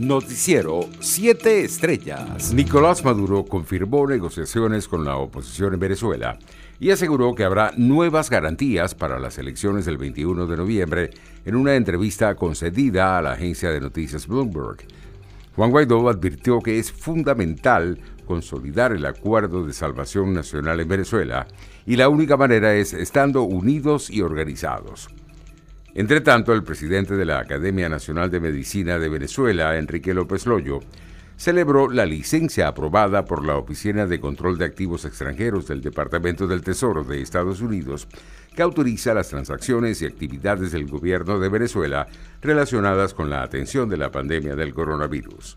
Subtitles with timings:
[0.00, 2.54] Noticiero 7 Estrellas.
[2.54, 6.38] Nicolás Maduro confirmó negociaciones con la oposición en Venezuela
[6.78, 11.10] y aseguró que habrá nuevas garantías para las elecciones del 21 de noviembre
[11.44, 14.78] en una entrevista concedida a la agencia de noticias Bloomberg.
[15.54, 21.46] Juan Guaidó advirtió que es fundamental consolidar el acuerdo de salvación nacional en Venezuela
[21.84, 25.10] y la única manera es estando unidos y organizados.
[25.94, 30.80] Entre tanto, el presidente de la Academia Nacional de Medicina de Venezuela, Enrique López Loyo,
[31.36, 36.62] celebró la licencia aprobada por la Oficina de Control de Activos Extranjeros del Departamento del
[36.62, 38.06] Tesoro de Estados Unidos,
[38.54, 42.06] que autoriza las transacciones y actividades del gobierno de Venezuela
[42.40, 45.56] relacionadas con la atención de la pandemia del coronavirus.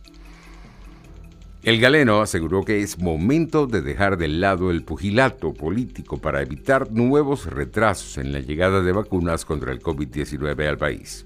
[1.64, 6.92] El galeno aseguró que es momento de dejar de lado el pugilato político para evitar
[6.92, 11.26] nuevos retrasos en la llegada de vacunas contra el COVID-19 al país.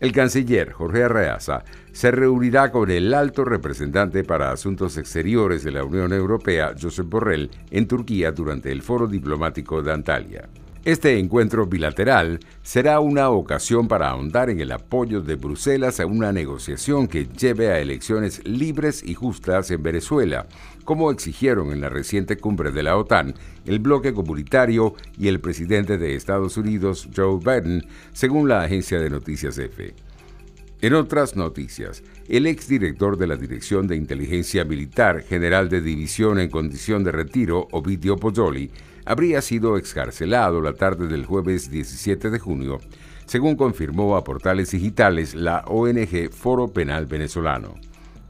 [0.00, 5.84] El canciller Jorge Arreaza se reunirá con el alto representante para asuntos exteriores de la
[5.84, 10.48] Unión Europea, Josep Borrell, en Turquía durante el foro diplomático de Antalya.
[10.84, 16.30] Este encuentro bilateral será una ocasión para ahondar en el apoyo de Bruselas a una
[16.30, 20.46] negociación que lleve a elecciones libres y justas en Venezuela,
[20.84, 23.32] como exigieron en la reciente cumbre de la OTAN
[23.64, 29.08] el bloque comunitario y el presidente de Estados Unidos, Joe Biden, según la agencia de
[29.08, 29.94] noticias EFE.
[30.82, 36.50] En otras noticias, el exdirector de la Dirección de Inteligencia Militar, general de división en
[36.50, 38.70] condición de retiro, Ovidio Pozzoli,
[39.04, 42.78] habría sido excarcelado la tarde del jueves 17 de junio,
[43.26, 47.74] según confirmó a portales digitales la ONG Foro Penal Venezolano.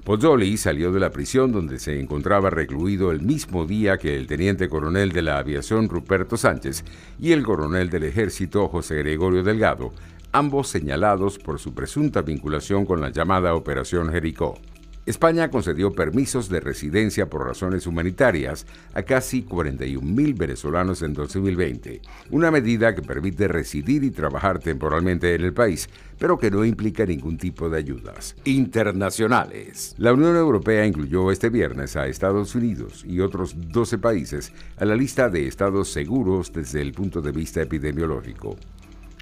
[0.04, 4.68] Pozzoli salió de la prisión donde se encontraba recluido el mismo día que el teniente
[4.68, 6.84] coronel de la aviación Ruperto Sánchez
[7.18, 9.94] y el coronel del ejército José Gregorio Delgado,
[10.30, 14.58] ambos señalados por su presunta vinculación con la llamada Operación Jericó.
[15.06, 22.50] España concedió permisos de residencia por razones humanitarias a casi 41.000 venezolanos en 2020, una
[22.50, 27.36] medida que permite residir y trabajar temporalmente en el país, pero que no implica ningún
[27.36, 28.34] tipo de ayudas.
[28.44, 29.94] Internacionales.
[29.98, 34.96] La Unión Europea incluyó este viernes a Estados Unidos y otros 12 países a la
[34.96, 38.56] lista de estados seguros desde el punto de vista epidemiológico.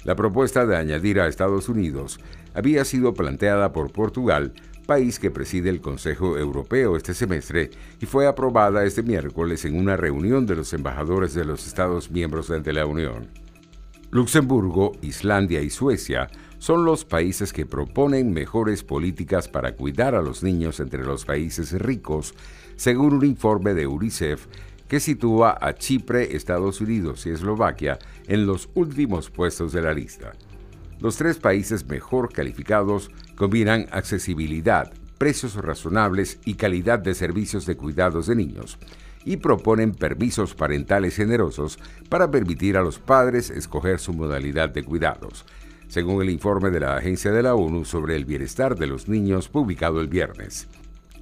[0.05, 2.19] La propuesta de añadir a Estados Unidos
[2.53, 4.53] había sido planteada por Portugal
[4.83, 9.97] país que preside el Consejo Europeo este semestre y fue aprobada este miércoles en una
[9.97, 13.29] reunión de los embajadores de los Estados miembros ante la Unión.
[14.11, 16.29] Luxemburgo, Islandia y Suecia
[16.59, 21.71] son los países que proponen mejores políticas para cuidar a los niños entre los países
[21.73, 22.35] ricos,
[22.75, 24.45] según un informe de UNICEF
[24.87, 30.33] que sitúa a Chipre, Estados Unidos y Eslovaquia en los últimos puestos de la lista.
[30.99, 38.27] Los tres países mejor calificados combinan accesibilidad, precios razonables y calidad de servicios de cuidados
[38.27, 38.77] de niños
[39.25, 45.45] y proponen permisos parentales generosos para permitir a los padres escoger su modalidad de cuidados,
[45.87, 49.47] según el informe de la Agencia de la ONU sobre el bienestar de los niños
[49.49, 50.67] publicado el viernes.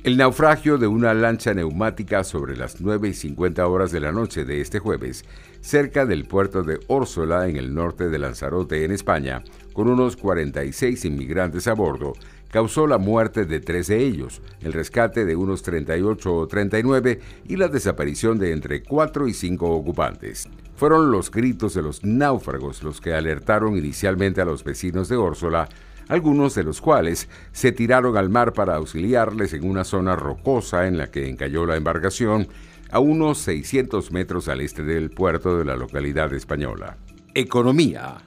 [0.04, 4.46] El naufragio de una lancha neumática sobre las 9 y 50 horas de la noche
[4.46, 5.26] de este jueves,
[5.60, 11.06] cerca del puerto de Órsola en el norte de Lanzarote, en España, con unos 46
[11.06, 12.14] inmigrantes a bordo,
[12.50, 17.58] causó la muerte de tres de ellos, el rescate de unos 38 o 39 y
[17.58, 20.50] la desaparición de entre 4 y 5 ocupantes.
[20.78, 25.70] Fueron los gritos de los náufragos los que alertaron inicialmente a los vecinos de Órsola
[26.08, 30.98] algunos de los cuales se tiraron al mar para auxiliarles en una zona rocosa en
[30.98, 32.48] la que encalló la embarcación
[32.92, 36.98] a unos 600 metros al este del puerto de la localidad española.
[37.34, 38.18] Economía.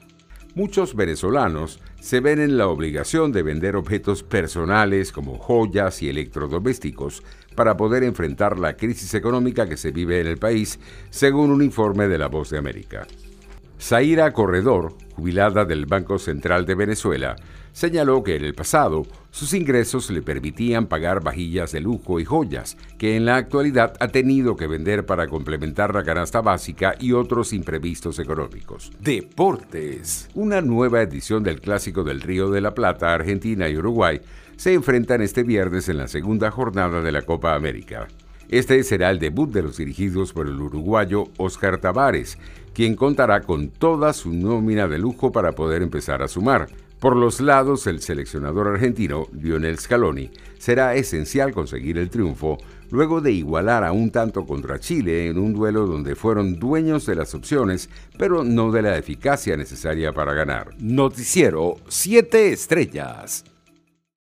[0.55, 7.23] Muchos venezolanos se ven en la obligación de vender objetos personales como joyas y electrodomésticos
[7.55, 12.07] para poder enfrentar la crisis económica que se vive en el país, según un informe
[12.07, 13.05] de La Voz de América.
[13.79, 17.35] Zaira Corredor, jubilada del Banco Central de Venezuela,
[17.71, 22.77] señaló que en el pasado sus ingresos le permitían pagar vajillas de lujo y joyas,
[22.97, 27.51] que en la actualidad ha tenido que vender para complementar la canasta básica y otros
[27.51, 28.91] imprevistos económicos.
[28.99, 30.29] Deportes.
[30.33, 34.21] Una nueva edición del Clásico del Río de la Plata, Argentina y Uruguay
[34.55, 38.07] se enfrentan este viernes en la segunda jornada de la Copa América.
[38.49, 42.37] Este será el debut de los dirigidos por el uruguayo Oscar Tavares,
[42.73, 46.67] quien contará con toda su nómina de lujo para poder empezar a sumar.
[46.99, 52.57] Por los lados, el seleccionador argentino, Lionel Scaloni, será esencial conseguir el triunfo
[52.89, 57.15] luego de igualar a un tanto contra Chile en un duelo donde fueron dueños de
[57.15, 60.69] las opciones, pero no de la eficacia necesaria para ganar.
[60.79, 63.43] Noticiero 7 Estrellas.